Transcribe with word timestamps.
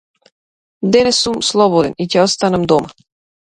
Денес 0.95 1.19
сум 1.27 1.45
слободен 1.51 1.95
и 2.05 2.09
ќе 2.15 2.25
останам 2.25 2.69
дома. 2.75 2.93